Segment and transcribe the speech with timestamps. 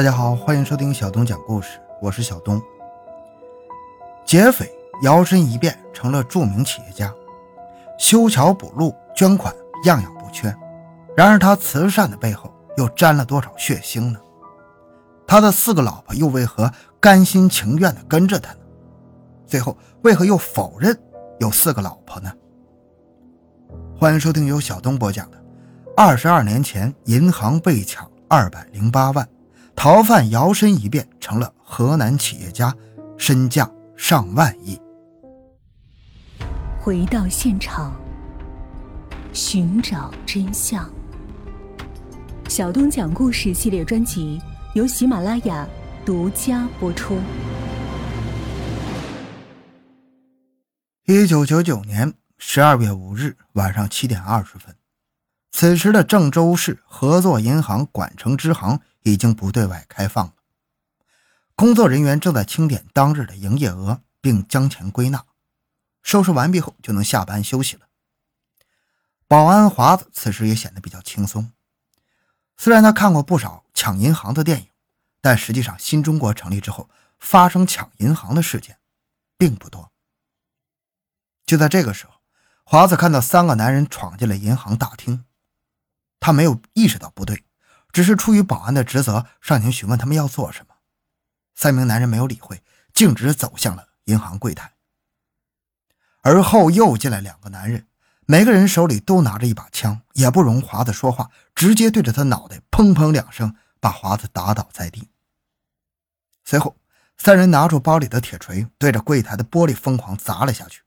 [0.00, 2.58] 大家好，欢迎收听小东讲故事，我是小东。
[4.24, 4.66] 劫匪
[5.02, 7.12] 摇身一变成了著名企业家，
[7.98, 9.54] 修桥补路、捐款，
[9.84, 10.56] 样样不缺。
[11.14, 14.18] 然而他慈善的背后又沾了多少血腥呢？
[15.26, 18.60] 他的四个老婆又为何甘心情愿地跟着他呢？
[19.46, 20.98] 最后为何又否认
[21.40, 22.32] 有四个老婆呢？
[23.98, 25.36] 欢迎收听由小东播讲的
[25.94, 29.22] 《二十二年前银行被抢二百零八万》。
[29.74, 32.74] 逃犯摇身一变成了河南企业家，
[33.16, 34.78] 身价上万亿。
[36.78, 37.94] 回到现场，
[39.32, 40.90] 寻找真相。
[42.48, 44.40] 小东讲故事系列专辑
[44.74, 45.66] 由喜马拉雅
[46.04, 47.18] 独家播出。
[51.06, 54.74] 一九九九年十二月五日晚上七点二十分，
[55.50, 58.80] 此时的郑州市合作银行管城支行。
[59.02, 60.34] 已经不对外开放了。
[61.54, 65.24] 工作人员正在清点当日的营业额，并将钱归纳。
[66.02, 67.88] 收拾完毕后，就能下班休息了。
[69.26, 71.50] 保安华子此时也显得比较轻松。
[72.58, 74.68] 虽然他看过不少抢银行的电影，
[75.22, 78.78] 但实际上新中国成立之后，发生抢银行的事件
[79.38, 79.90] 并不多。
[81.46, 82.12] 就在这个时候，
[82.64, 85.24] 华子看到三个男人闯进了银行大厅，
[86.20, 87.44] 他没有意识到不对。
[87.92, 90.76] 只是出于保安的职责，上前询问他们要做什么。
[91.56, 94.74] 三名男人没有理会，径直走向了银行柜台。
[96.22, 97.88] 而后又进来两个男人，
[98.26, 105.08] 每个人手里都拿着一把枪，也不容华子说话，直接对着他脑袋砰砰两声，把华子打倒在地。
[106.44, 106.76] 随后，
[107.18, 110.82] 三人拿出包里的铁锤，对着柜台的玻璃疯狂砸了下去。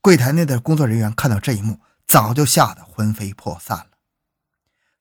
[0.00, 3.95] 柜台内的工作人员看到这一幕，早就吓得魂飞魄散了。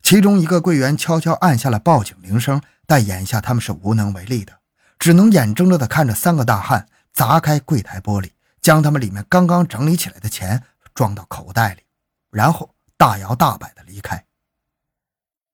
[0.06, 4.60] 其中一个柜员悄悄按下了报警铃声，但眼下他们是无能为力的，
[5.00, 8.30] 只能眼睁睁地看着三个大汉砸开柜台玻璃，
[8.62, 10.62] 将他们里面刚刚整理起来的钱
[10.94, 11.82] 装到口袋里，
[12.30, 14.24] 然后大摇大摆地离开。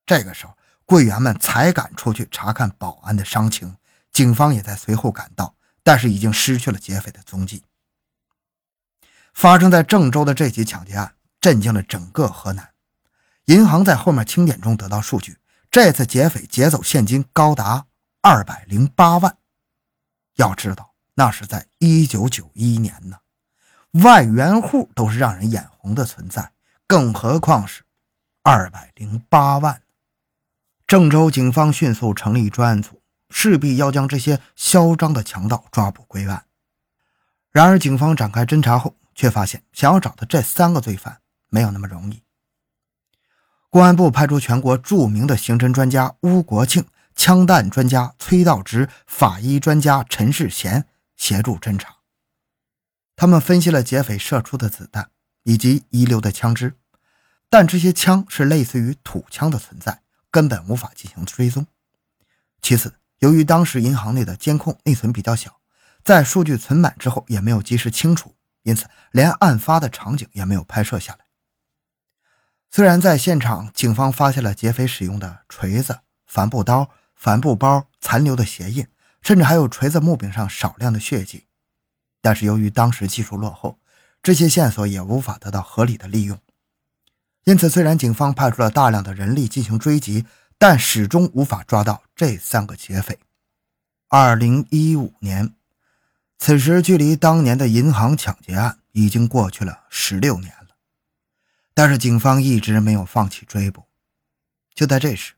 [0.05, 3.77] 这个时候，柜员们才敢出去查看保安的伤情，
[4.11, 7.63] 警方也在随后赶到，但是已经失去了劫匪的踪迹。
[9.33, 12.70] 发生在郑州的这起抢劫案震惊了整个河南。
[13.45, 15.37] 银行在后面清点中得到数据，
[15.69, 17.85] 这次劫匪劫走现金高达
[18.21, 19.37] 二百零八万。
[20.35, 23.17] 要知道，那是在一九九一年呢，
[24.03, 26.53] 万元户都是让人眼红的存在，
[26.87, 27.83] 更何况是
[28.43, 29.81] 二百零八万。
[30.87, 36.45] 郑州警方迅速成立专案组，势必要将这些嚣张的强盗抓捕归案。
[37.51, 41.19] 然而，警方展开侦查后，却发现想要找到这三个罪犯
[41.49, 42.23] 没有那么容易。
[43.71, 51.95] 公安部派出全国著名的刑侦专家邬国庆、枪弹专家崔道直、法医专家陈世贤协助侦查。
[53.15, 55.09] 他们分析了劫匪射出的子弹
[55.43, 56.75] 以及遗留的枪支，
[57.49, 61.65] 但这些枪是类似于土枪的存在，根本无法进行追踪。
[62.61, 65.61] 其次，由于当时银行内的监控内存比较小，
[66.03, 71.19] 在数据存满之后也没有及时清除，因此连案发的场景也没有拍摄下来。
[72.73, 78.87] 虽然在现场，警方发现了劫匪使用的锤子、帆布刀、帆布包残留的鞋印，
[79.21, 81.47] 甚至还有锤子木柄上少量的血迹，
[82.21, 83.77] 但是由于当时技术落后，
[84.23, 86.39] 这些线索也无法得到合理的利用。
[87.43, 90.25] 因此，虽然警方派出了大量的人力进行追击，
[90.57, 93.19] 但始终无法抓到这三个劫匪。
[94.07, 95.53] 二零一五年，
[96.39, 100.53] 此时距离当年的银行抢劫案已经过去了十六年。
[101.73, 103.85] 但是警方一直没有放弃追捕。
[104.73, 105.33] 就在这时，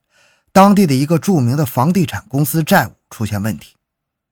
[0.51, 3.75] 当地的一个著名的房地产公司债务出现问题，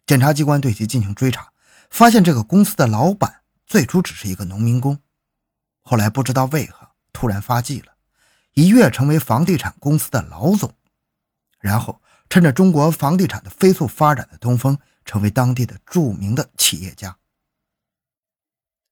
[0.06, 1.52] 检察机关对其进行追查，
[1.90, 5.00] 发现这个公司的老板最初只是一个农民工，
[5.82, 7.94] 后来不知道为何突然发迹了，
[8.54, 10.76] 一跃成为房地产公司的老总，
[11.59, 17.18] 然后趁着中国房地产的飞速发展的东风，成为当地的著名的企业家。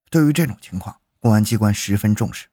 [0.10, 2.48] 对于这种情况，公安机关十分重视。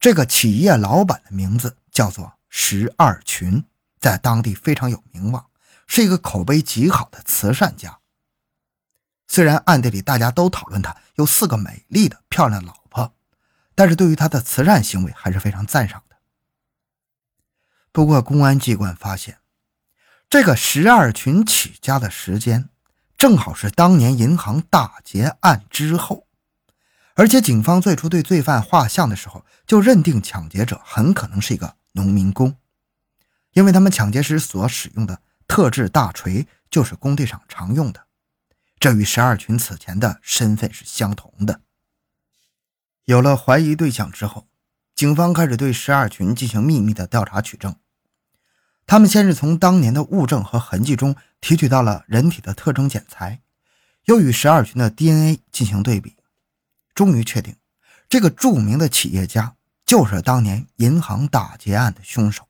[0.00, 3.64] 这个企业老板的名字叫做石二群，
[3.98, 5.46] 在当地非常有名望，
[5.88, 7.98] 是一个口碑极好的慈善家。
[9.26, 13.12] 虽然暗地里大家都讨论他有四个美丽的漂亮老婆，
[13.74, 16.16] 但是对于他的慈善行为还是非常赞赏的。
[17.90, 19.38] 不过，公安机关发现，
[20.30, 22.68] 这个石二群起家的时间
[23.16, 26.27] 正好是当年银行大劫案之后。
[27.20, 32.54] 而且，警方最初对罪犯画像的时候，就认定抢劫者很可能是一个农民工，
[33.54, 38.06] 因为他们抢劫时所使用的特制大锤就是工地上常用的，
[38.78, 41.62] 这与十二群此前的身份是相同的。
[43.06, 44.46] 有了怀疑对象之后，
[44.94, 47.74] 警方开始对十二群进行秘密的调查取证。
[48.86, 53.40] 他们先是从当年的物证和痕迹中提取到了人体的特征检材，
[54.04, 56.14] 又与十二群的 DNA 进行对比，
[56.98, 57.54] 终于确定
[58.08, 59.54] 这个著名的企业家
[59.86, 62.48] 就是当年银行打劫案的凶手。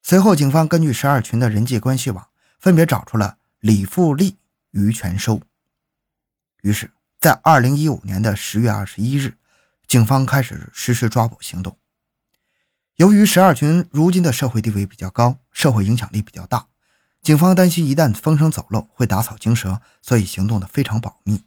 [0.00, 2.28] 随后，警方根据十二群的人际关系网，
[2.60, 4.36] 分别找出了李富利、
[4.70, 5.42] 于全收。
[6.62, 6.92] 于是。
[7.18, 9.36] 在二零一五年的十月二十一日，
[9.88, 11.76] 警方开始实施抓捕行动。
[12.96, 16.68] 由于十二群如今的社会地位比较高，社会影响力比较大，
[17.22, 21.42] 警方担心一旦风声走漏会打草惊蛇，所以行动的非常保密。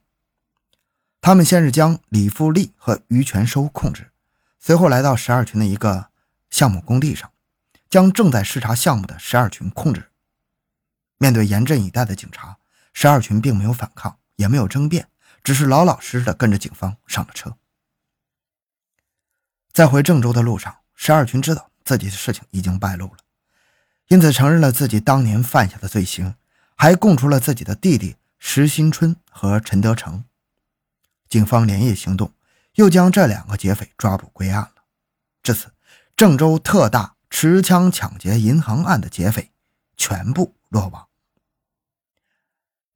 [1.22, 4.12] 他们先是将李富利和于全收控制，
[4.58, 6.10] 随后来到十二群的一个
[6.50, 7.32] 项目工地上，
[7.90, 10.10] 将正在视察项目的十二群控制。
[11.18, 12.58] 面对严阵以待的警察，
[12.94, 15.08] 十二群并没有反抗，也没有争辩。
[15.44, 17.56] 只是老老实实的跟着警方上了车。
[19.72, 23.18] 在回郑州的路上，十二群知道自己的事情已经败露了，
[24.08, 26.36] 因此承认了自己当年犯下的罪行，
[26.76, 30.24] 还供出了自己的弟弟石新春和陈德成。
[31.30, 32.34] 警方连夜行动，
[32.74, 34.84] 又将这两个劫匪抓捕归案了。
[35.44, 35.72] 至此，
[36.18, 39.52] 郑州特大持枪抢劫银行案的劫匪
[39.96, 41.08] 全部落网。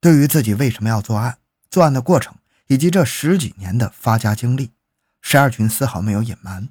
[0.02, 1.38] 对于自己为什么要作案？
[1.70, 2.36] 作案的过程
[2.68, 4.74] 以及这十几年的发家经历，
[5.22, 6.70] 十二群丝毫没有隐瞒。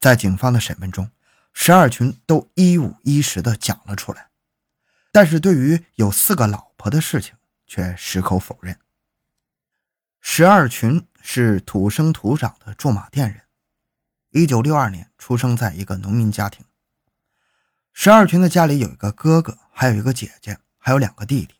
[0.00, 1.10] 在警方的审问中，
[1.52, 4.30] 十二群都一五一十地讲了出来。
[5.12, 7.34] 但是对于有四个老婆的事情，
[7.66, 8.78] 却矢口否认。
[10.24, 13.42] 十二群是土生土长的驻马店人，
[14.30, 16.64] 一九六二年出生在一个农民家庭。
[17.92, 21.56] 十二群的家里有一个哥哥，还有一个姐姐，还有两个弟弟。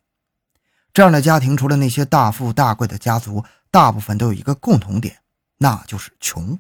[0.94, 5.18] 这样的家庭，除了那些大富大贵的家族，大部分都有一个共同点，
[5.58, 6.58] 那就是穷。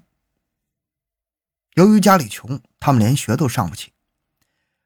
[1.74, 3.92] 由于家里穷，他们连学都上不起。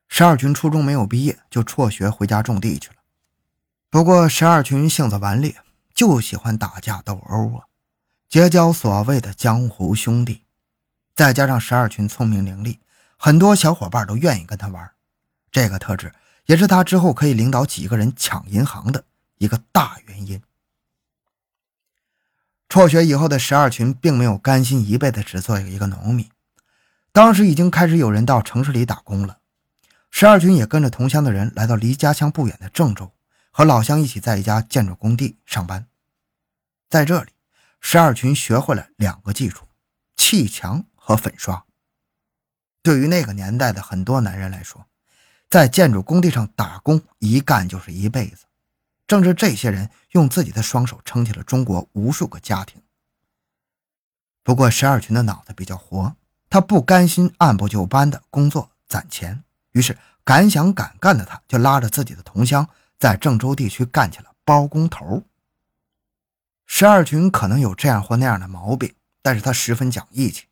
[0.06, 2.96] 十二群初中没有毕业，就辍学回家种地去了。
[3.88, 5.56] 不过十二群性子顽劣，
[5.96, 7.64] 就喜欢打架斗殴啊，
[8.28, 10.44] 结交所谓的江湖兄弟。
[11.14, 12.78] 再加上十二群聪明伶俐，
[13.16, 14.92] 很多小伙伴都愿意跟他玩。
[15.50, 16.12] 这个特质
[16.44, 19.02] 也是他之后可以领导几个人抢银行的。
[19.38, 20.40] 一个大原因。
[22.68, 26.30] 辍学以后的十二群并没有甘心一辈子只做一个农民，
[27.12, 29.38] 当时已经开始有人到城市里打工了。
[30.10, 33.12] 十二群也跟着同乡的人来到离家乡不远的郑州，
[33.56, 35.86] 和老乡一起在一家建筑工地上班。
[36.90, 37.32] 在这里，
[37.80, 39.66] 十二群学会了两个技术：
[40.14, 41.64] 砌墙和粉刷。
[42.82, 44.84] 对于那个年代的很多男人来说，
[45.48, 48.44] 在建筑工地上打工一干就是一辈子。
[49.06, 52.82] 正是这些人用自己的双手撑起了中国无数个家庭。
[54.42, 56.14] 不过，十二群的脑子比较活，
[56.50, 65.24] 他不甘心按部就班的工作攒钱，于是敢想敢干的他，就拉着自己的同乡在郑州地区干起了包工头。
[66.66, 70.46] 十二群可能有这样或那样的毛病，但是他十分讲义气，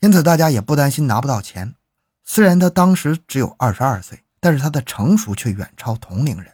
[0.00, 1.74] 因此大家也不担心拿不到钱。
[2.22, 6.52] 虽然他当时只有二十二岁，但是他的成熟却远超同龄人。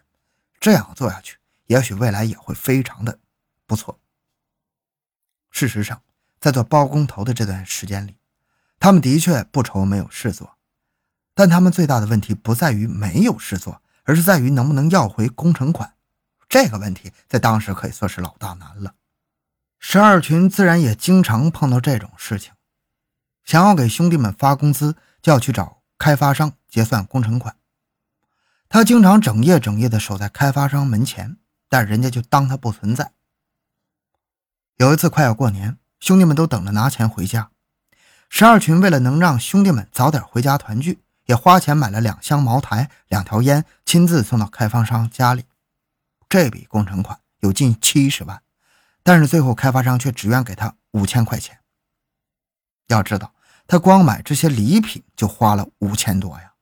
[0.60, 3.18] 这样做下去，也许未来也会非常的
[3.66, 3.98] 不错。
[5.50, 6.02] 事实上，
[6.38, 8.16] 在做包工头的这段时间里，
[8.78, 10.56] 他们的确不愁没有事做，
[11.34, 15.94] 但他们最大的问题不在于没有事做，而是在于能不能要回工程款。
[16.48, 18.96] 这个问题在当时可以说是老大难了。
[19.78, 22.52] 十二群自然也经常碰到这种事情，
[23.44, 27.54] 想要给兄弟们发工资，就要去找开发商结算工程款。
[28.68, 31.36] 他经常整夜整夜的守在开发商门前，
[31.68, 33.12] 但人家就当他不存在。
[34.78, 37.52] 有一次快要过年，兄弟们都等着拿钱回家。
[38.28, 40.98] 十二群为了能让兄弟们早点回家团聚，
[41.30, 45.44] 也花钱买了两箱茅台、两条烟，亲自送到开发商家里。
[46.28, 48.42] 这笔工程款有近七十万，
[49.04, 51.60] 但是最后开发商却只愿给他五千块钱。
[52.88, 53.32] 要知道，
[53.68, 56.54] 他光买这些礼品就花了五千多呀。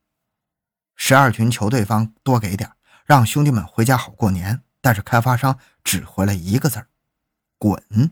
[0.95, 2.71] 十二群求对方多给点，
[3.05, 4.61] 让兄弟们回家好过年。
[4.81, 6.87] 但是开发商只回了一个字儿
[7.57, 8.11] ：“滚。”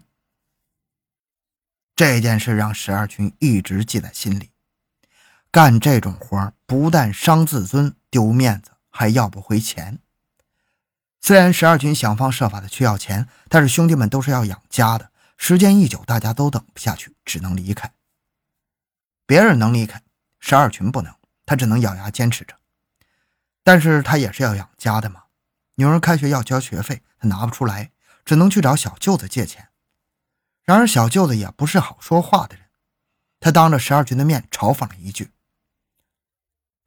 [1.95, 4.49] 这件事让十二群一直记在心里。
[5.57, 9.97] 干这种活不但伤自尊、丢面子，还要不回钱。
[11.19, 15.09] 虽然十二群想方设法的去要钱，但是兄弟们都是要养家的。
[15.35, 17.91] 时间一久，大家都等不下去，只能离开。
[19.25, 20.03] 别人能离开，
[20.39, 21.11] 十二群不能，
[21.43, 22.53] 他只能咬牙坚持着。
[23.63, 25.23] 但是他也是要养家的嘛。
[25.73, 27.89] 女儿开学要交学费，他拿不出来，
[28.23, 29.69] 只能去找小舅子借钱。
[30.61, 32.65] 然而小舅子也不是好说话的人，
[33.39, 35.31] 他当着十二群的面嘲讽了一句：“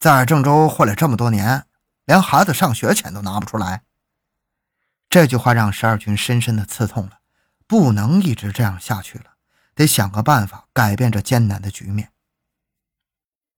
[0.00, 1.66] 在郑州混了这么多年，
[2.07, 3.83] 连孩子上学钱都拿不出来。”
[5.11, 7.21] 这句话让十二军深深的刺痛了，
[7.66, 9.35] 不能一直这样下去了，
[9.75, 12.12] 得想个办法改变这艰难的局面。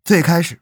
[0.03, 0.61] 最开始，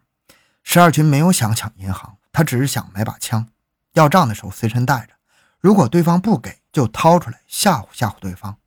[0.63, 3.49] 十二军没有想抢银行，他只是想买把枪，
[3.95, 5.15] 要账的时候随身带着，
[5.61, 8.59] 如果对方不给，就掏出来吓唬吓唬对方。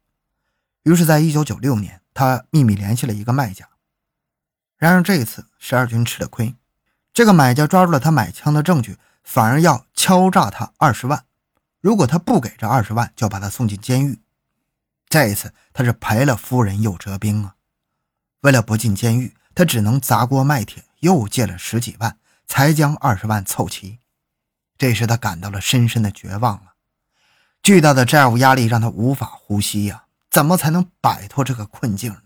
[0.82, 3.70] 于是，在一九九六年，他秘密联系了一个卖家。
[4.77, 6.55] 然而这一次，十二军吃了亏，
[7.13, 11.25] 这个买家抓住了他买枪的证据，反而要敲诈他二十万。
[11.79, 14.20] 如果他不给这二十万，就要把他送进监狱。
[15.08, 17.55] 这一次他是赔了夫人又折兵啊！
[18.41, 22.17] 为了不进监狱，他只能砸锅卖铁，又借了十几万，
[22.48, 24.00] 才将二十万凑齐。
[24.77, 26.74] 这时他感到了深深的绝望了，
[27.62, 30.05] 巨大的债务压力让他无法呼吸呀！
[30.32, 32.17] 怎么才能摆脱这个困境？